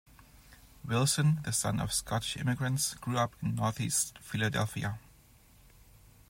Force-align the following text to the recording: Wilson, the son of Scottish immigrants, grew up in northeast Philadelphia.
Wilson, 0.83 1.41
the 1.43 1.51
son 1.53 1.79
of 1.79 1.93
Scottish 1.93 2.35
immigrants, 2.35 2.95
grew 2.95 3.19
up 3.19 3.35
in 3.43 3.53
northeast 3.53 4.17
Philadelphia. 4.19 4.97